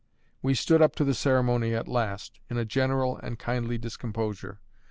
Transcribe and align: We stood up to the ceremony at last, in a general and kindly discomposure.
We 0.41 0.55
stood 0.55 0.81
up 0.81 0.95
to 0.95 1.03
the 1.03 1.13
ceremony 1.13 1.75
at 1.75 1.87
last, 1.87 2.39
in 2.49 2.57
a 2.57 2.65
general 2.65 3.17
and 3.21 3.37
kindly 3.37 3.77
discomposure. 3.77 4.59